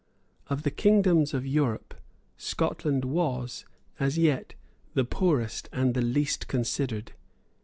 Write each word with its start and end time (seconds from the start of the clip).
Of 0.47 0.63
the 0.63 0.71
kingdoms 0.71 1.31
of 1.31 1.45
Europe, 1.45 1.93
Scotland 2.35 3.05
was, 3.05 3.65
as 3.99 4.17
yet, 4.17 4.55
the 4.95 5.05
poorest 5.05 5.69
and 5.71 5.93
the 5.93 6.01
least 6.01 6.47
considered. 6.47 7.11